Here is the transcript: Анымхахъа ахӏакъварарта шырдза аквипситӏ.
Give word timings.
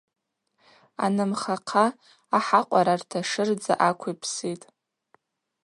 Анымхахъа 1.03 1.85
ахӏакъварарта 2.37 3.19
шырдза 3.29 3.73
аквипситӏ. 3.87 4.65